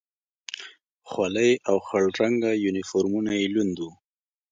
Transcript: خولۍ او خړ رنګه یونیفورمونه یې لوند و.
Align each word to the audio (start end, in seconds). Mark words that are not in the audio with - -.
خولۍ 1.09 1.51
او 1.69 1.75
خړ 1.85 2.03
رنګه 2.21 2.51
یونیفورمونه 2.63 3.31
یې 3.39 3.47
لوند 3.53 3.75
و. 3.81 3.87